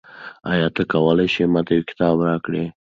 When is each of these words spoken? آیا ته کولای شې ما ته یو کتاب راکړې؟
آیا 0.51 0.67
ته 0.75 0.83
کولای 0.91 1.27
شې 1.33 1.43
ما 1.53 1.61
ته 1.67 1.71
یو 1.77 1.87
کتاب 1.89 2.15
راکړې؟ 2.29 2.63